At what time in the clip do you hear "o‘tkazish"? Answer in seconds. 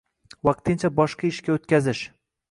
1.57-2.01